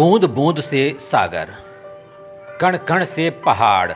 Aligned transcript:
बूंद 0.00 0.24
बूंद 0.24 0.60
से 0.60 0.96
सागर, 1.00 1.48
कण 2.60 2.76
कण 2.76 3.04
से 3.04 3.30
पहाड़, 3.30 3.92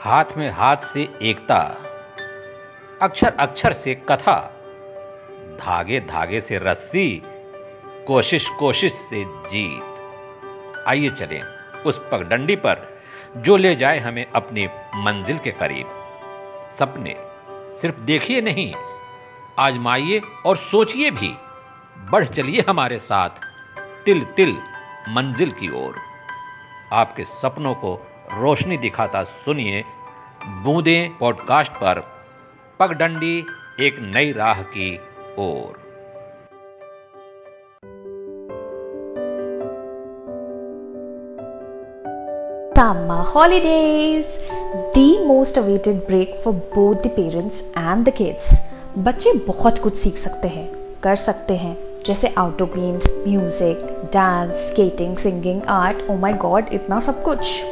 हाथ 0.00 0.24
में 0.36 0.50
हाथ 0.50 0.76
से 0.76 1.02
एकता, 1.22 1.58
अक्षर 3.02 3.34
अक्षर 3.40 3.72
से 3.72 3.94
कथा, 3.94 4.34
धागे 5.60 6.00
धागे 6.00 6.40
से 6.40 6.58
रस्सी, 6.58 7.22
कोशिश 8.06 8.48
कोशिश 8.48 8.92
से 8.92 9.24
जीत। 9.24 10.84
आइए 10.88 11.10
चलें 11.10 11.42
उस 11.82 12.00
पगडंडी 12.12 12.56
पर 12.56 13.00
जो 13.36 13.56
ले 13.56 13.74
जाए 13.74 13.98
हमें 13.98 14.26
अपनी 14.34 14.66
मंजिल 14.96 15.38
के 15.38 15.50
करीब। 15.50 15.86
सपने 16.78 17.16
सिर्फ़ 17.76 18.00
देखिए 18.00 18.40
नहीं, 18.40 18.74
आजमाइए 19.58 20.22
और 20.46 20.56
सोचिए 20.56 21.10
भी। 21.10 21.34
बढ़ 22.10 22.24
चलिए 22.24 22.64
हमारे 22.68 22.98
साथ, 22.98 23.30
तिल 24.04 24.24
तिल 24.24 24.58
मंजिल 25.08 25.50
की 25.50 25.68
ओर 25.76 25.94
आपके 26.92 27.24
सपनों 27.24 27.74
को 27.74 27.94
रोशनी 28.32 28.76
दिखाता 28.76 29.22
सुनिए 29.24 29.84
बूंदे 30.64 30.96
पॉडकास्ट 31.20 31.72
पर 31.72 32.00
पगडंडी 32.80 33.38
एक 33.80 33.98
नई 34.14 34.32
राह 34.32 34.62
की 34.76 34.96
ओर 35.38 35.80
Summer 42.76 43.22
holidays, 43.22 44.38
the 44.94 45.24
most 45.26 45.56
awaited 45.56 46.06
break 46.08 46.34
for 46.36 46.52
both 46.52 47.02
the 47.02 47.10
parents 47.10 47.62
and 47.76 48.04
the 48.04 48.14
kids. 48.20 48.48
बच्चे 48.98 49.32
बहुत 49.46 49.78
कुछ 49.78 49.94
सीख 49.94 50.16
सकते 50.16 50.48
हैं 50.48 50.66
कर 51.00 51.16
सकते 51.16 51.56
हैं 51.56 51.76
जैसे 52.06 52.34
outdoor 52.38 52.68
games 52.68 53.06
music 53.28 53.91
dance 54.12 54.54
skating 54.68 55.16
singing 55.16 55.62
art 55.70 56.10
oh 56.10 56.16
my 56.16 56.32
God 56.32 56.68
इतना 56.72 57.00
सब 57.00 57.22
कुछ। 57.22 57.62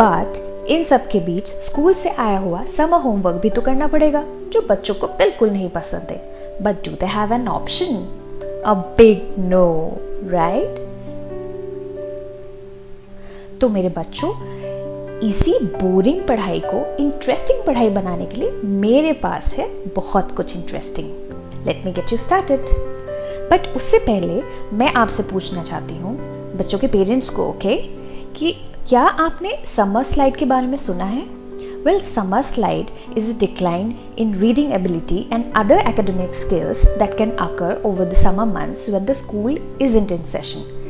बट 0.00 0.38
इन 0.70 0.84
सब 0.84 1.06
के 1.06 1.20
बीच 1.20 1.48
स्कूल 1.48 1.94
से 1.94 2.10
आया 2.10 2.38
हुआ 2.38 2.64
समर 2.66 3.00
होमवर्क 3.00 3.40
भी 3.42 3.50
तो 3.50 3.60
करना 3.60 3.86
पड़ेगा, 3.86 4.24
जो 4.52 4.60
बच्चों 4.60 4.94
को 4.94 5.06
बिल्कुल 5.08 5.50
नहीं 5.50 5.68
पसंद 5.70 6.10
है। 6.10 6.60
But 6.62 6.84
do 6.84 6.90
they 6.90 7.06
have 7.06 7.32
an 7.32 7.48
option 7.48 7.94
a 8.66 8.74
big 8.98 9.38
no 9.38 9.66
right 10.24 10.90
तो 13.60 13.68
मेरे 13.68 13.88
बच्चों, 13.88 14.30
इसी 15.28 15.58
बोरिंग 15.64 16.20
पढ़ाई 16.28 16.60
को 16.64 16.84
इंटरेस्टिंग 17.02 17.64
पढ़ाई 17.66 17.90
बनाने 17.90 18.26
के 18.26 18.40
लिए 18.40 18.50
मेरे 18.64 19.12
पास 19.22 19.52
है 19.54 19.68
बहुत 19.94 20.32
कुछ 20.36 20.56
interesting 20.56 21.66
let 21.66 21.84
me 21.84 21.92
get 21.92 22.12
you 22.12 22.18
started 22.18 22.91
but 23.52 23.66
उससे 23.76 23.98
पहले 23.98 24.42
मैं 24.76 24.92
आपसे 24.94 25.22
पूछना 25.22 25.62
चाहती 25.62 25.96
हूँ 25.98 26.16
बच्चों 26.56 26.78
के 26.78 26.86
पेरेंट्स 26.86 27.28
को 27.28 27.48
ओके 27.48 27.68
okay, 27.68 28.38
कि 28.38 28.52
क्या 28.88 29.02
आपने 29.02 29.56
समर 29.66 30.02
स्लाइड 30.02 30.36
के 30.36 30.44
बारे 30.44 30.66
में 30.66 30.76
सुना 30.76 31.04
है? 31.04 31.22
Well 31.84 32.00
summer 32.00 32.42
slide 32.42 32.90
is 33.18 33.30
a 33.30 33.38
decline 33.38 33.94
in 34.18 34.34
reading 34.34 34.72
ability 34.72 35.18
and 35.32 35.52
other 35.56 35.78
academic 35.78 36.34
skills 36.34 36.86
that 36.98 37.18
can 37.18 37.30
occur 37.30 37.82
over 37.86 38.04
the 38.04 38.14
summer 38.14 38.44
months 38.44 38.88
when 38.90 39.06
the 39.06 39.12
school 39.12 39.58
is 39.82 39.96
isn't 39.98 40.12
in 40.12 40.24
session 40.24 40.80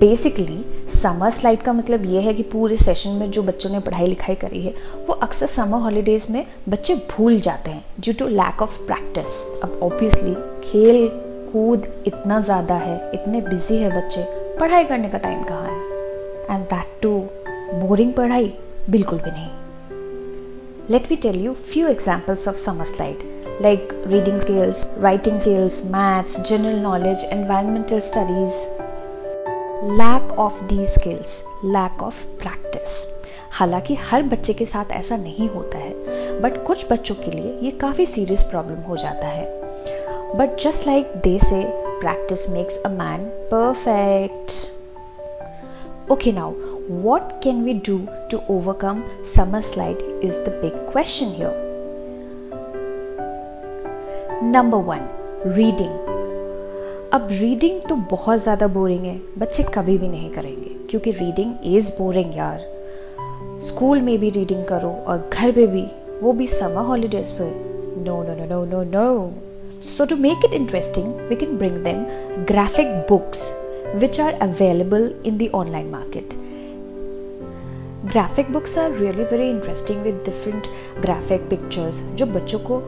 basically 0.00 0.64
summer 0.88 1.30
slide 1.30 1.62
का 1.62 1.72
मतलब 1.72 2.04
यह 2.04 2.20
है 2.20 2.34
कि 2.34 2.42
पूरे 2.42 2.76
सेशन 2.76 3.10
में 3.10 3.30
जो 3.30 3.42
बच्चों 3.42 3.70
ने 3.70 3.80
पढ़ाई 3.80 4.06
लिखाई 4.06 4.34
करी 4.34 4.62
है 4.62 4.74
वो 5.06 5.14
अक्सर 5.14 5.46
समर 5.46 5.78
हॉलीडेज 5.78 6.26
में 6.30 6.44
बच्चे 6.68 6.94
भूल 6.94 7.40
जाते 7.40 7.70
हैं 7.70 7.84
due 8.00 8.14
to 8.14 8.28
lack 8.28 8.62
of 8.62 8.78
practice 8.78 9.60
अब 9.62 9.78
ऑब्वियसली 9.82 10.34
खेल 10.64 11.31
कूद 11.52 11.86
इतना 12.06 12.40
ज़्यादा 12.40 12.74
है 12.74 13.10
इतने 13.14 13.40
बिज़ी 13.40 13.76
है 13.76 13.90
बच्चे 13.96 14.24
पढ़ाई 14.60 14.84
करने 14.84 15.08
का 15.08 15.18
टाइम 15.18 15.42
कहाँ 15.42 15.66
है? 15.66 15.76
एंड 16.50 16.64
दैट 16.64 17.00
टू 17.02 17.18
बोरिंग 17.86 18.14
पढ़ाई 18.14 18.52
बिल्कुल 18.90 19.18
भी 19.18 19.30
नहीं। 19.30 19.50
Let 20.90 21.10
me 21.10 21.16
tell 21.16 21.44
you 21.44 21.52
few 21.52 21.88
examples 21.88 22.48
of 22.48 22.56
summer 22.56 22.84
slide 22.84 23.30
like 23.62 23.90
reading 24.10 24.38
skills, 24.40 24.78
writing 25.02 25.36
skills, 25.40 25.74
maths, 25.90 26.36
general 26.50 26.78
knowledge, 26.84 27.20
environmental 27.32 28.00
studies, 28.06 28.54
lack 29.84 30.32
of 30.38 30.62
the 30.64 30.84
skills 30.86 31.42
lack 31.64 32.02
of 32.02 32.24
practice 32.42 32.90
हालाँकि 33.50 33.94
हर 33.94 34.22
बच्चे 34.22 34.52
के 34.52 34.66
साथ 34.66 34.92
ऐसा 34.92 35.16
नहीं 35.16 35.48
होता 35.48 35.78
है 35.78 36.40
बट 36.40 36.62
कुछ 36.66 36.92
बच्चों 36.92 37.14
के 37.14 37.30
लिए 37.30 37.58
ये 37.62 37.70
काफ़ी 37.70 38.06
सीरियस 38.06 38.42
प्रॉब्लम 38.42 38.80
हो 38.80 38.96
जाता 38.96 39.28
है। 39.28 39.44
But 40.36 40.60
just 40.62 40.86
like 40.86 41.12
they 41.24 41.38
say 41.38 41.62
practice 42.00 42.48
makes 42.50 42.78
a 42.78 42.88
man 42.90 43.24
perfect 43.50 44.60
okay 46.12 46.32
now 46.32 46.72
what 46.90 47.40
can 47.40 47.62
we 47.64 47.74
do 47.74 48.08
to 48.28 48.42
overcome 48.48 49.04
summer 49.24 49.62
slide 49.62 50.02
is 50.20 50.34
the 50.44 50.50
big 50.60 50.72
question 50.86 51.28
here. 51.30 51.52
Number 54.42 54.78
one, 54.78 55.06
reading. 55.56 55.92
अब 57.12 57.28
रीडिंग 57.30 57.80
तो 57.88 57.96
बहुत 58.10 58.42
ज़्यादा 58.42 58.66
boring 58.66 59.04
है 59.04 59.16
बच्चे 59.38 59.62
कभी 59.74 59.96
भी 59.98 60.08
नहीं 60.08 60.30
करेंगे 60.30 60.74
क्योंकि 60.90 61.10
रीडिंग 61.10 61.54
इज़ 61.74 61.90
बोरिंग 61.98 62.36
यार 62.36 62.60
स्कूल 63.66 64.00
में 64.00 64.18
भी 64.18 64.30
रीडिंग 64.30 64.64
करो 64.66 64.90
और 65.08 65.28
घर 65.32 65.52
पे 65.52 65.66
भी 65.66 65.86
वो 66.22 66.32
भी 66.32 66.46
समर 66.46 66.86
हॉलीडेज 66.90 67.32
पे 67.40 67.50
no 68.04 68.22
no 68.22 68.34
no 68.34 68.46
no 68.46 68.64
no 68.64 68.82
no 68.82 69.32
So 69.94 70.06
to 70.06 70.16
make 70.16 70.42
it 70.42 70.54
interesting, 70.54 71.08
we 71.28 71.36
can 71.36 71.58
bring 71.58 71.82
them 71.82 72.06
graphic 72.46 73.06
books 73.06 73.40
which 73.94 74.18
are 74.18 74.32
available 74.40 75.12
in 75.22 75.36
the 75.36 75.50
online 75.50 75.90
market. 75.90 76.34
Graphic 78.06 78.48
books 78.48 78.78
are 78.78 78.90
really 78.92 79.24
very 79.24 79.50
interesting 79.50 80.02
with 80.02 80.24
different 80.24 80.70
graphic 81.02 81.44
pictures 81.50 82.00
जो 82.16 82.26
बच्चों 82.26 82.58
को 82.68 82.80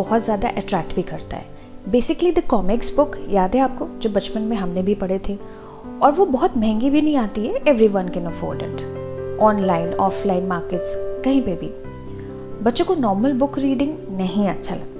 बहुत 0.00 0.24
ज़्यादा 0.24 0.48
attract 0.62 0.94
भी 0.94 1.02
करता 1.12 1.36
है 1.36 1.90
basically 1.90 2.32
the 2.32 2.46
comics 2.50 2.94
book 2.96 3.16
याद 3.30 3.54
है 3.54 3.60
आपको 3.60 3.88
जो 4.02 4.10
बचपन 4.10 4.42
में 4.42 4.56
हमने 4.56 4.82
भी 4.82 4.94
पढ़े 5.04 5.20
थे 5.28 5.38
और 6.02 6.12
वो 6.12 6.26
बहुत 6.36 6.56
महँगी 6.56 6.90
भी 6.90 7.02
नहीं 7.02 7.16
आती 7.16 7.46
है 7.46 7.62
everyone 7.98 8.08
can 8.14 8.26
afford 8.32 8.62
it 8.62 9.38
online 9.42 9.94
offline 10.08 10.46
markets 10.46 10.94
कहीं 11.24 11.42
पे 11.42 11.56
भी 11.62 11.72
बच्चों 12.64 12.84
को 12.84 12.94
नॉर्मल 13.00 13.32
बुक 13.38 13.58
रीडिंग 13.58 13.96
नहीं 14.18 14.48
अच्छा 14.48 14.74
लगता 14.74 14.97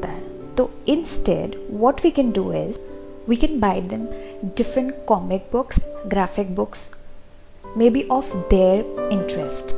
तो 0.59 0.71
instead 0.89 1.55
what 1.81 2.01
we 2.05 2.11
can 2.11 2.31
do 2.33 2.53
is 2.55 2.79
we 3.29 3.37
can 3.37 3.59
buy 3.61 3.81
them 3.91 4.07
different 4.57 4.95
comic 5.07 5.49
books 5.53 5.81
graphic 6.07 6.55
books 6.55 6.89
maybe 7.91 8.07
of 8.11 8.37
their 8.51 9.11
interest 9.13 9.77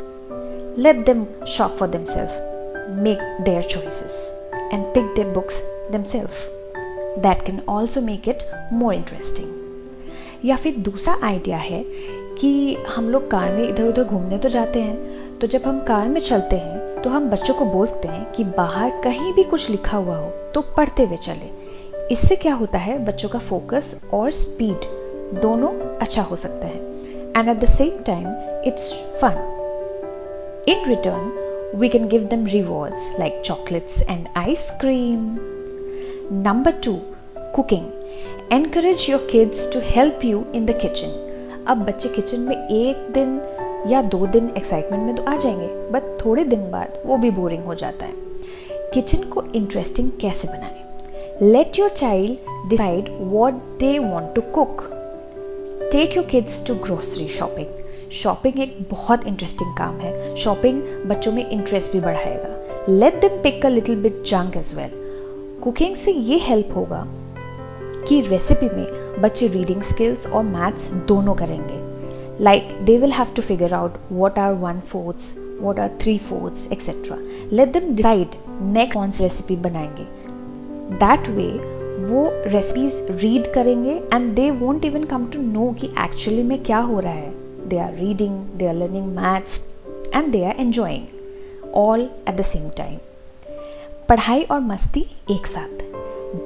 let 0.78 1.04
them 1.06 1.24
shop 1.48 1.76
for 1.78 1.88
themselves 2.04 2.90
make 2.98 3.18
their 3.44 3.62
choices 3.62 4.14
and 4.72 4.84
pick 4.84 5.14
their 5.14 5.32
books 5.34 5.62
themselves 6.02 6.48
that 7.18 7.42
can 7.46 7.60
also 7.68 8.00
make 8.00 8.28
it 8.28 8.42
more 8.72 8.94
interesting 8.94 9.58
या 10.44 10.56
फिर 10.56 10.76
दूसरा 10.80 11.18
idea 11.22 11.58
है 11.58 11.82
कि 12.40 12.76
हम 12.88 13.08
लोग 13.10 13.30
car 13.30 13.52
में 13.52 13.68
इधर 13.68 13.88
उधर 13.88 14.04
घूमने 14.04 14.38
तो 14.38 14.48
जाते 14.48 14.80
हैं 14.80 15.38
तो 15.38 15.46
जब 15.46 15.62
हम 15.62 15.80
कार 15.84 16.08
में 16.08 16.20
चलते 16.20 16.56
हैं 16.56 16.79
तो 17.04 17.10
हम 17.10 17.28
बच्चों 17.30 17.54
को 17.54 17.64
बोलते 17.64 18.08
हैं 18.08 18.24
कि 18.32 18.44
बाहर 18.56 18.90
कहीं 19.04 19.32
भी 19.34 19.42
कुछ 19.44 19.68
लिखा 19.70 19.96
हुआ 19.96 20.16
हो 20.16 20.30
तो 20.54 20.60
पढ़ते 20.76 21.04
हुए 21.04 21.16
चले। 21.16 21.50
इससे 22.12 22.36
क्या 22.36 22.54
होता 22.54 22.78
है, 22.78 22.98
बच्चों 23.04 23.28
का 23.28 23.38
फोकस 23.38 23.94
और 24.14 24.30
स्पीड 24.30 24.84
दोनों 25.42 25.68
अच्छा 25.98 26.22
हो 26.22 26.36
सकता 26.36 26.66
है। 26.66 26.78
And 27.36 27.48
at 27.48 27.56
the 27.56 27.68
same 27.68 28.02
time 28.06 28.26
it's 28.68 28.92
fun 29.20 29.38
in 30.68 30.84
return 30.88 31.78
we 31.80 31.88
can 31.88 32.08
give 32.08 32.28
them 32.30 32.46
rewards 32.46 33.10
like 33.18 33.40
chocolates 33.44 34.02
and 34.02 34.26
ice cream 34.36 35.24
number 36.42 36.72
two 36.84 36.94
cooking 37.54 38.52
encourage 38.52 39.06
your 39.10 39.26
kids 39.32 39.72
to 39.72 39.80
help 39.84 40.24
you 40.24 40.44
in 40.54 40.66
the 40.66 40.78
kitchen 40.80 41.64
अब 41.68 41.84
बच्चे 41.86 42.08
kitchen 42.08 42.40
में 42.40 42.56
एक 42.56 43.10
दिन 43.12 43.40
या 43.86 44.02
दो 44.02 44.26
दिन 44.26 44.52
excitement 44.56 45.02
में 45.02 45.14
तो 45.14 45.22
आ 45.22 45.36
जाएँगे 45.36 45.90
बट 45.90 46.02
थोड़े 46.24 46.44
दिन 46.44 46.70
बाद 46.70 47.02
वो 47.06 47.16
भी 47.16 47.30
बोरिंग 47.30 47.64
हो 47.64 47.74
जाता 47.74 48.06
है। 48.06 48.12
किचन 48.94 49.22
को 49.22 49.42
इंटरेस्टिंग 49.54 50.10
कैसे 50.20 50.48
बनाएँ? 50.48 50.78
Let 51.42 51.78
your 51.78 51.90
child 51.90 52.68
decide 52.70 53.08
what 53.20 53.52
they 53.52 53.98
want 53.98 54.34
to 54.34 54.40
cook 54.40 54.82
take 55.92 56.16
your 56.16 56.26
kids 56.26 56.66
to 56.66 56.74
grocery 56.74 57.28
shopping 57.28 57.66
shopping 58.12 58.60
एक 58.60 58.76
बहुत 58.90 59.26
इंटरेस्टिंग 59.26 59.76
काम 59.76 59.98
है। 59.98 60.36
शॉपिंग 60.36 60.82
बच्चों 61.06 61.32
में 61.32 61.50
इंटरेस्ट 61.50 61.92
भी 61.92 62.00
बढ़ाएगा। 62.00 62.86
Let 62.88 63.20
them 63.20 63.42
pick 63.42 63.66
a 63.66 63.68
little 63.68 64.02
bit 64.02 64.22
junk 64.26 64.56
as 64.56 64.74
well 64.74 64.90
cooking 65.62 65.96
से 65.96 66.12
ये 66.12 66.38
हेल्प 66.38 66.76
होगा 66.76 67.04
कि 68.08 68.20
रेसिपी 68.20 68.66
में 68.66 69.20
बच्चे 69.22 69.46
रीडिंग 69.46 69.82
स्किल्स 69.82 70.26
और 70.26 70.42
मैथ्स 70.42 70.90
दोनों 70.90 71.34
करेंगे। 71.34 71.89
Like 72.40 72.68
they 72.84 72.96
will 72.98 73.12
have 73.12 73.32
to 73.36 73.42
figure 73.42 73.74
out 73.74 73.96
what 74.12 74.38
are 74.38 74.52
one 74.60 74.80
fourths 74.88 75.34
what 75.60 75.78
are 75.80 75.88
three 76.00 76.16
fourths 76.18 76.66
etcetera 76.72 77.16
let 77.52 77.72
them 77.72 77.94
decide 77.96 78.36
next 78.62 78.94
कौन 78.94 79.10
सी 79.10 79.24
रेसिपी 79.24 79.56
बनाएँगे 79.56 80.06
दैट 80.94 81.28
वे 81.28 81.50
वो 82.02 82.28
रेसिपीज़ 82.46 82.96
रीड 83.12 83.52
करेंगे 83.54 84.00
and 84.14 84.34
they 84.34 84.50
won't 84.50 84.84
even 84.84 85.04
come 85.04 85.26
to 85.26 85.42
know 85.42 85.72
कि 85.80 85.86
actually 86.04 86.42
में 86.42 86.62
क्या 86.64 86.78
हो 86.78 87.00
रहा 87.00 87.12
है 87.12 87.68
they 87.68 87.78
are 87.78 87.92
reading 87.94 88.38
they 88.56 88.66
are 88.66 88.74
learning 88.74 89.06
maths 89.16 89.60
and 90.14 90.32
they 90.32 90.44
are 90.44 90.60
enjoying 90.60 91.72
all 91.76 92.08
at 92.28 92.36
the 92.36 92.42
same 92.42 92.68
time 92.76 92.98
पढ़ाई 94.08 94.42
और 94.42 94.60
मस्ती 94.60 95.06
एक 95.30 95.46
साथ 95.46 95.82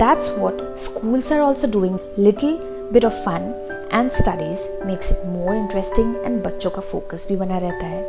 that's 0.02 0.35
what 0.38 0.61
schools 0.79 1.32
are 1.32 1.40
also 1.40 1.70
doing 1.70 1.99
little 2.19 2.58
bit 2.93 3.05
of 3.05 3.25
fun 3.25 3.52
and 3.94 4.11
studies 4.11 4.61
makes 4.87 5.11
it 5.12 5.26
more 5.26 5.55
interesting 5.55 6.14
and 6.17 6.43
बच्चों 6.44 6.70
का 6.70 6.81
focus 6.82 7.26
भी 7.29 7.37
बना 7.37 7.58
रहता 7.58 7.87
है। 7.87 8.02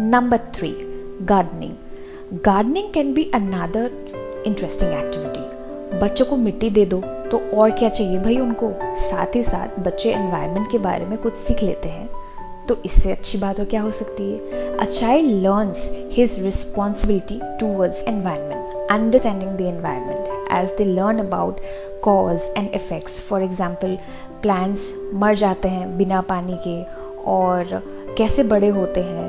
Number 0.00 0.38
three 0.54 0.70
gardening 1.28 2.40
gardening 2.44 2.92
can 2.92 3.12
be 3.14 3.30
another 3.34 3.90
interesting 4.46 4.92
activity 4.92 5.98
बच्चों 5.98 6.24
को 6.24 6.36
मिट्टी 6.36 6.70
दे 6.70 6.84
दो 6.86 7.00
तो 7.30 7.38
और 7.56 7.70
क्या 7.70 7.88
चाहिए 7.88 8.18
भाई 8.18 8.38
उनको? 8.38 8.70
साथ 9.00 9.36
ही 9.36 9.42
साथ 9.42 9.78
बच्चे 9.80 10.10
एनवायरनमेंट 10.10 10.70
के 10.70 10.78
बारे 10.78 11.06
में 11.06 11.18
कुछ 11.18 11.34
सीख 11.36 11.62
लेते 11.62 11.88
हैं। 11.88 12.08
तो 12.68 12.76
इससे 12.84 13.12
अच्छी 13.12 13.38
बात 13.38 13.60
और 13.60 13.66
क्या 13.66 13.80
हो 13.80 13.90
सकती 13.90 14.30
है? 14.30 14.76
A 14.76 14.84
child 14.84 15.30
learns 15.42 15.88
his 16.12 16.38
responsibility 16.44 17.40
towards 17.60 18.02
environment 18.08 18.90
understanding 18.90 19.50
the 19.50 19.60
environment 19.60 20.52
as 20.52 20.68
they 20.78 20.84
learn 20.84 21.18
about 21.18 21.60
cause 22.04 22.50
and 22.56 22.70
effects 22.74 23.20
for 23.28 23.42
example 23.42 23.98
plants 24.42 24.92
मर 25.14 25.34
जाते 25.36 25.68
हैं 25.68 25.96
बिना 25.98 26.20
पानी 26.28 26.58
के 26.66 26.82
और 27.30 27.82
कैसे 28.18 28.42
बड़े 28.44 28.68
होते 28.68 29.00
हैं? 29.00 29.28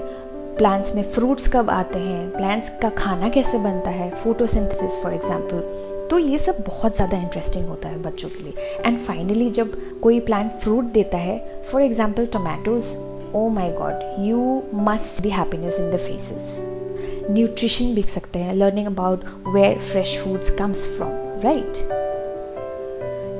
प्लांट्स 0.57 0.95
में 0.95 1.04
फ्रूट्स 1.04 1.48
कब 1.48 1.69
आते 1.69 2.00
हैं? 2.00 2.30
प्लांट्स 2.31 2.69
का 2.81 2.89
खाना 2.98 3.30
कैसे 3.30 3.57
बनता 3.60 3.89
है? 3.89 4.10
फोटोसिंथेसिस 4.24 5.01
फॉर 5.04 5.13
एग्ज़ाम्पल 5.13 6.07
तो 6.10 6.18
ये 6.18 6.38
सब 6.38 6.63
बहुत 6.68 6.95
ज़्यादा 6.95 7.18
इंटरेस्टिंग 7.18 7.68
होता 7.68 7.89
है 7.89 8.01
बच्चों 8.04 8.30
के 8.30 8.44
लिए. 8.44 8.54
एंड 8.86 8.98
फाइनली 8.98 9.50
जब 9.51 9.72
कोई 10.01 10.19
प्लांट 10.19 10.51
फ्रूट 10.54 10.86
देता 10.94 11.18
है 11.18 11.38
for 11.72 11.81
example 11.81 12.25
tomatoes 12.33 12.95
oh 13.36 13.48
my 13.50 13.72
God 13.72 14.19
you 14.19 14.62
must 14.83 15.22
be 15.24 15.30
happiness 15.30 15.80
in 15.80 15.92
the 15.92 15.98
faces 15.98 17.27
nutrition 17.31 17.94
भी 17.95 18.01
सकते 18.01 18.39
हैं. 18.39 18.54
Learning 18.54 18.88
about 18.88 19.25
where 19.48 19.77
fresh 19.81 20.18
foods 20.24 20.50
comes 20.57 20.86
from 20.98 21.12
right 21.44 21.77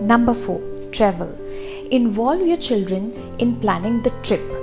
Number 0.03 0.33
four 0.33 0.91
travel 0.95 1.35
involve 1.93 2.47
your 2.47 2.59
children 2.69 3.13
in 3.41 3.53
planning 3.61 4.03
the 4.03 4.21
trip 4.25 4.61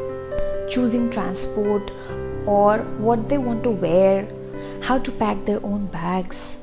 choosing 0.72 1.10
transport 1.10 1.92
or 2.48 2.80
what 3.00 3.28
they 3.28 3.38
want 3.38 3.63
to 3.63 3.72
wear, 3.72 4.28
how 4.81 4.98
to 4.98 5.12
pack 5.12 5.44
their 5.46 5.63
own 5.66 5.86
bags, 5.88 6.60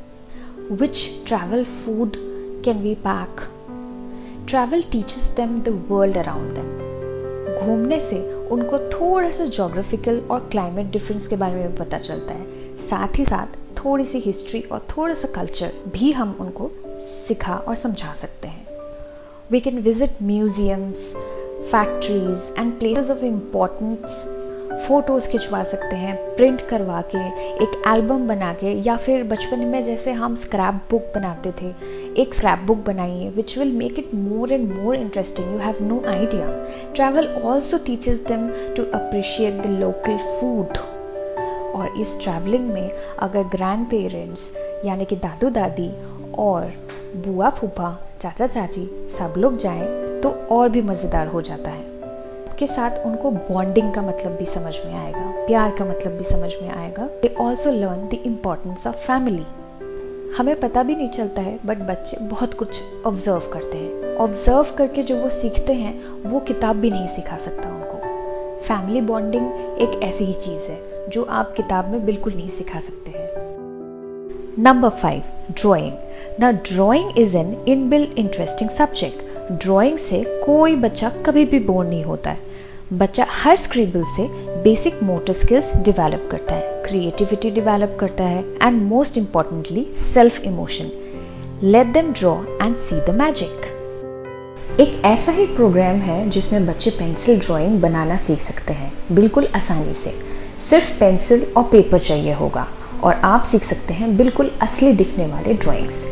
which 0.71 1.01
travel 1.25 1.65
food 1.65 2.19
can 2.63 2.83
we 2.83 2.95
pack. 2.97 3.43
Travel 4.47 4.83
teaches 4.85 5.35
them 5.35 5.63
the 5.63 5.75
world 5.91 6.17
around 6.17 6.57
them. 6.59 6.77
घूमने 7.59 7.99
से 8.01 8.19
उनको 8.53 8.79
थोड़ा 8.91 9.31
सा 9.31 9.45
geographical 9.57 10.21
और 10.31 10.49
climate 10.53 10.91
difference 10.93 11.27
के 11.29 11.37
बारे 11.37 11.63
में 11.63 11.75
पता 11.77 11.99
चलता 11.99 12.35
है 12.35 12.77
साथ 12.89 13.19
ही 13.19 13.25
साथ 13.25 13.57
थोड़ी 13.79 14.05
सी 14.05 14.19
हिस्ट्री 14.27 14.61
और 14.73 14.87
थोड़ा 14.97 15.15
सा 15.15 15.29
कल्चर 15.35 15.73
भी 15.93 16.13
हम 16.13 16.37
उनको 16.41 16.71
सिखा 17.01 17.57
और 17.57 17.75
समझा 17.75 18.15
सकते 18.15 18.49
हैं 18.49 18.52
we 19.52 19.60
can 19.60 19.78
visit 19.80 20.22
museums 20.24 21.00
factories 21.72 22.54
and 22.60 22.72
places 22.80 23.10
of 23.12 23.24
importance 23.26 24.24
photos 24.86 25.28
खिंचवा 25.30 25.64
सकते 25.64 25.96
हैं 25.96 26.16
प्रिंट 26.36 26.62
करवा 26.68 27.02
के, 27.14 27.18
एक 27.64 27.82
एल्बम 27.88 28.28
बना 28.28 28.54
के, 28.54 28.72
या 28.88 28.96
फिर 28.98 29.24
बचपन 29.24 29.60
में 29.60 29.84
जैसे 29.86 30.12
हम 30.12 30.36
स्क्रैप 30.36 30.80
बुक 30.92 31.12
बनाते 31.16 31.52
थे। 31.62 31.74
एक 32.22 32.34
स्क्रैप 32.34 32.60
बुक 32.68 32.78
बनाइए 32.86 33.30
which 33.30 33.58
will 33.58 33.72
make 33.72 34.00
it 34.00 34.14
more 34.16 34.54
and 34.54 34.72
more 34.74 34.96
interesting 34.96 35.52
you 35.54 35.58
have 35.60 35.84
no 35.88 36.02
idea 36.12 36.48
travel 36.96 37.28
also 37.44 37.78
teaches 37.86 38.24
them 38.28 38.50
to 38.76 38.84
appreciate 39.00 39.62
the 39.64 39.80
local 39.80 40.18
food 40.40 40.78
और 41.76 42.00
इस 42.02 42.18
ट्रैवलिंग 42.22 42.70
में, 42.70 42.90
अगर 43.20 43.44
ग्रैंड 43.56 43.86
पेरेंट्स 43.90 44.52
यानी 44.86 45.06
कि 45.06 45.16
दादू 45.18 45.50
दादी 45.50 45.92
और 46.40 46.72
बुआ 47.16 47.50
फूफा, 47.50 47.90
चाचा 48.22 48.48
चाची 48.48 48.86
सब 49.18 49.34
लोग 49.38 49.58
जाएँ 49.58 49.86
तो 50.22 50.30
और 50.30 50.70
भी 50.70 50.82
मज़ेदार 50.82 51.28
हो 51.28 51.42
जाता 51.42 51.72
है। 51.72 51.84
के 52.60 52.68
साथ 52.68 53.06
उनको 53.06 53.32
बॉन्डिंग 53.32 53.94
का 53.94 54.02
मतलब 54.02 54.32
भी 54.32 54.46
समझ 54.46 54.74
में 54.86 54.94
आएगा, 54.94 55.46
प्यार 55.48 55.72
का 55.72 55.86
मतलब 55.86 56.12
भी 56.12 56.24
समझ 56.24 56.52
में 56.62 56.70
आएगा। 56.70 57.04
They 57.22 57.36
also 57.40 57.72
learn 57.72 58.08
the 58.08 58.14
importance 58.14 58.88
of 58.88 58.96
family 58.96 59.46
हमें 60.38 60.60
पता 60.60 60.84
भी 60.84 60.96
नहीं 60.96 61.10
चलता 61.10 61.42
है 61.42 61.60
बट 61.66 61.78
बच्चे 61.78 62.18
बहुत 62.22 62.54
कुछ 62.54 62.80
ऑब्ज़र्व 63.06 63.50
करते 63.54 63.78
हैं। 63.78 64.16
ऑब्ज़र्व 64.16 64.76
करके 64.78 65.04
जो 65.04 65.18
वो 65.18 65.30
सीखते 65.30 65.74
हैं, 65.74 66.30
वो 66.30 66.40
किताब 66.40 66.76
भी 66.76 66.90
नहीं 66.90 67.08
सिखा 67.08 67.38
सकता 67.38 67.70
उनको। 67.70 67.98
फैमिली 68.62 69.02
बॉन्डिंग 69.02 69.52
एक 69.78 70.00
ऐसी 70.04 70.26
ही 70.26 70.34
चीज़ 70.34 70.72
है, 70.72 71.10
जो 71.10 71.24
आप 71.24 71.54
किताब 71.54 71.90
में 71.90 72.06
बिल्कुल 72.06 72.34
नहीं 72.34 72.50
सिखा 72.50 72.80
सकते 72.80 73.12
हैं। 73.12 73.32
नंबर 74.60 74.90
फाइव 74.90 75.24
ड्रॉइंग 75.52 75.94
ना 76.40 76.52
drawing 76.52 77.18
is 77.18 77.36
an 77.38 77.56
inbuilt 77.68 78.20
interesting 78.20 78.70
subject 78.70 79.62
drawing 79.64 79.98
से 79.98 80.22
कोई 80.46 80.76
बच्चा 80.76 81.10
कभी 81.26 81.44
भी 81.46 81.60
बोर 81.60 81.86
नहीं 81.86 82.04
होता 82.04 82.30
है। 82.30 82.52
बच्चा 82.94 83.26
हर 83.30 83.56
स्क्रिबल 83.58 84.04
से 84.06 84.28
बेसिक 84.64 85.02
मोटर 85.04 85.34
स्किल्स 85.34 85.72
डेवलप 85.76 86.28
करता 86.32 86.56
है 86.56 86.82
क्रिएटिविटी 86.84 87.52
डेवलप 87.52 87.98
करता 88.00 88.24
है 88.24 88.44
and 88.62 88.82
most 88.82 89.18
importantly 89.18 89.86
self 89.96 90.42
emotion 90.42 90.92
let 91.64 91.88
them 91.88 92.12
draw 92.12 92.34
and 92.62 92.76
see 92.76 93.00
the 93.02 93.16
magic 93.20 93.72
एक 94.80 95.02
ऐसा 95.06 95.32
ही 95.32 95.46
प्रोग्राम 95.46 95.98
है 95.98 96.30
जिसमें 96.30 96.66
बच्चे 96.68 96.90
पेंसिल 96.90 97.40
ड्राइंग 97.40 97.80
बनाना 97.82 98.18
सीख 98.18 98.40
सकते 98.40 98.74
हैं, 98.74 98.92
बिल्कुल 99.12 99.48
आसानी 99.56 99.94
से। 99.94 100.14
सिर्फ़ 100.70 101.00
पेंसिल 101.00 101.46
और 101.58 101.64
पेपर 101.64 102.00
चाहिए 102.00 102.34
होगा, 102.34 102.68
और 103.04 103.14
आप 103.14 103.44
सीख 103.44 103.64
सकते 103.64 103.94
हैं 103.94 104.16
बिल्कुल 104.18 104.52
असली 104.62 104.92
दिखने 104.94 105.26
वाले 105.26 105.54
drawings 105.54 106.04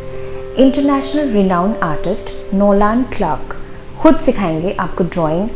international 0.60 1.30
renowned 1.30 1.76
artist 1.84 2.32
Nolan 2.54 3.04
Clark 3.04 3.56
खुद 4.00 4.18
सिखाएँगे 4.20 4.72
आपको 4.80 5.04
ड्राइंग 5.04 5.50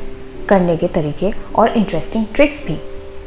करने 0.50 0.76
के 0.78 0.88
तरीके 0.88 1.32
और 1.56 1.70
इंटरेस्टिंग 1.70 2.26
ट्रिक्स 2.36 2.62
भी। 2.68 2.78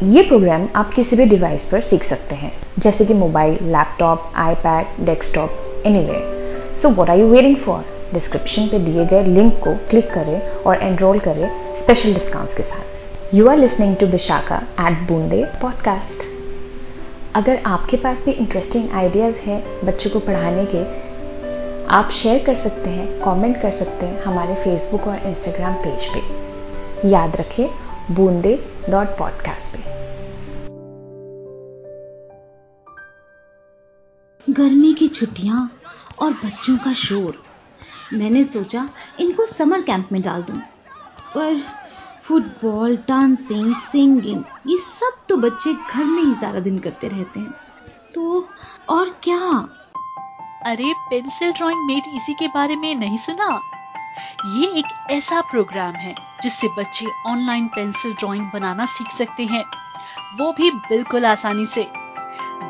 ये 0.03 0.23
प्रोग्राम 0.23 0.67
आप 0.77 0.95
किसी 0.95 1.17
भी 1.17 1.25
डिवाइस 1.25 1.63
पर 1.63 1.81
सीख 1.81 2.05
सकते 2.05 2.35
हैं, 2.35 2.53
जैसे 2.79 3.05
कि 3.05 3.15
mobile 3.15 3.59
laptop 3.63 4.33
iPad 4.37 5.05
desktop 5.07 5.83
anywhere 5.87 6.75
so 6.75 6.89
what 6.89 7.11
are 7.11 7.19
you 7.19 7.27
waiting 7.27 7.57
for 7.57 7.85
description 8.15 8.69
पे 8.69 8.79
दिए 8.79 9.05
गए 9.07 9.23
लिंक 9.25 9.53
को 9.65 9.75
क्लिक 9.91 10.11
करें 10.13 10.41
और 10.41 10.83
एनरोल 10.83 11.19
करें 11.19 11.77
स्पेशल 11.77 12.15
डिस्काउंट्स 12.15 12.55
के 12.55 12.63
साथ। 12.63 13.35
You 13.35 13.49
are 13.49 13.57
listening 13.57 13.97
to 13.97 14.07
Vishakha 14.07 14.63
at 14.81 15.07
Boonde 15.09 15.45
podcast 15.63 16.27
अगर 17.37 17.61
आपके 17.67 17.97
पास 17.97 18.25
भी 18.25 18.31
इंटरेस्टिंग 18.31 18.91
आइडियाज़ 18.95 19.41
हैं 19.41 19.63
बच्चों 19.87 20.11
को 20.11 20.19
पढ़ाने 20.19 20.65
के 20.75 21.08
आप 21.91 22.11
शेयर 22.11 22.45
कर 22.45 22.55
सकते 22.55 22.91
हैं 22.91 23.07
कमेंट 23.21 23.61
कर 23.63 23.71
सकते 23.71 24.07
हैं 24.07 24.23
हमारे 24.23 24.55
फेसबुक 24.55 25.07
और 25.09 25.19
इंस्टाग्राम 25.19 25.75
पेज 25.75 26.05
पे। 26.07 27.09
याद 27.09 27.37
रखिए, 27.37 27.71
बूंदे 28.11 28.55
डॉट 28.91 29.17
पॉडकास्ट 29.19 29.77
पे। 29.77 29.83
गर्मी 34.47 34.93
की 34.95 35.09
छुट्टियाँ 35.09 35.71
और 36.19 36.33
बच्चों 36.35 36.77
का 36.77 36.93
शोर। 36.93 37.43
मैंने 38.13 38.45
सोचा 38.45 38.89
इनको 39.21 39.47
समर 39.47 39.83
कैंप 39.83 40.09
में 40.13 40.21
डाल 40.23 40.43
दूँ, 40.43 40.59
पर 41.35 41.57
फुटबॉल 42.23 42.97
डांसिंग 43.09 43.75
सिंगिंग 43.93 44.45
ये 44.67 44.77
सब 44.77 45.25
तो 45.29 45.37
बच्चे 45.39 45.73
घर 45.73 46.05
में 46.05 46.23
ही 46.23 46.35
सारा 46.35 46.61
दिन 46.61 46.79
करते 46.79 47.09
रहते 47.09 47.41
हैं। 47.41 47.55
तो 48.15 48.47
और 48.89 49.17
क्या? 49.23 49.69
अरे, 50.69 50.95
पेंसिल 51.11 51.53
ड्राइंग 51.53 51.87
मेड 51.87 52.03
इसी 52.15 52.35
के 52.35 52.49
बारे 52.49 52.77
में 52.77 52.95
नहीं 52.95 53.19
सुना? 53.19 53.61
ये 54.47 54.67
एक 54.67 54.85
ऐसा 55.11 55.41
प्रोग्राम 55.41 55.93
है, 55.93 56.15
जिससे 56.43 56.69
बच्चे 56.69 57.07
ऑनलाइन 57.27 57.67
पेंसिल 57.67 58.13
ड्राइंग 58.13 58.51
बनाना 58.55 58.87
सीख 58.87 59.09
सकते 59.09 59.45
हैं। 59.45 59.65
वो 60.39 60.53
भी 60.53 60.71
बिल्कुल 60.71 61.27
आसानी 61.27 61.67
से। 61.67 61.91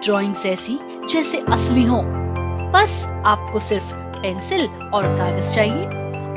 ड्राइंग्स 0.05 0.47
ऐसी 0.47 0.79
जैसे 0.83 1.39
असली 1.39 1.85
हो। 1.85 2.03
बस 2.73 3.23
आपको 3.27 3.59
सिर्फ़ 3.59 3.95
पेंसिल 3.95 4.67
और 4.95 5.17
कागज़ 5.17 5.55
चाहिए। 5.55 5.87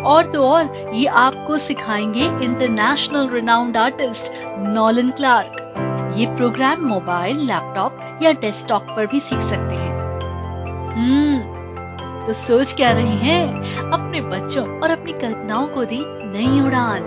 और 0.02 0.32
तो 0.32 0.48
और, 0.48 0.92
ये 0.94 1.06
आपको 1.06 1.58
सिखाएँगे 1.58 2.26
international 2.26 3.30
renowned 3.30 3.78
artist 3.78 4.34
Nolan 4.58 5.10
Clark. 5.10 5.74
ये 6.18 6.36
प्रोग्राम 6.36 6.82
मोबाइल, 6.82 7.38
लैपटॉप 7.38 8.20
या 8.24 8.32
डेस्कटॉप 8.32 8.84
पर 8.96 9.08
भी 9.08 9.20
सीख 9.20 9.40
सकते 9.40 9.76
हैं। 9.76 10.02
हम्म 10.92 11.51
तो 12.28 12.34
सोच 12.34 12.74
क्या 12.74 12.92
रही 12.92 13.18
हैं? 13.18 13.62
अपने 13.92 14.22
बच्चों 14.22 14.68
और 14.80 14.92
अपनी 14.92 15.12
कल्पनाओं 15.12 15.68
को 15.68 15.86
दी 15.86 16.04
नई 16.08 16.62
उड़ान। 16.62 17.04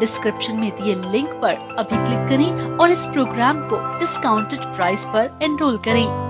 डिस्क्रिप्शन 0.00 0.56
में 0.56 0.70
दिए 0.70 0.94
लिंक 0.94 1.28
पर 1.42 1.54
अभी 1.78 2.04
क्लिक 2.04 2.28
करें 2.28 2.76
और 2.76 2.90
इस 2.90 3.06
प्रोग्राम 3.06 3.60
को 3.60 3.98
डिस्काउंटेड 3.98 4.60
प्राइस 4.60 5.04
पर 5.04 5.38
एनरोल 5.42 5.78
करें। 5.78 6.23